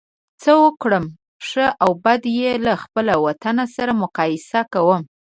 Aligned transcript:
څه 0.41 0.51
وګورم 0.63 1.05
ښه 1.47 1.65
او 1.83 1.91
بد 2.03 2.21
یې 2.39 2.51
له 2.65 2.73
خپل 2.83 3.05
وطن 3.25 3.57
سره 3.75 3.91
مقایسه 4.03 4.59
کوم. 4.73 5.01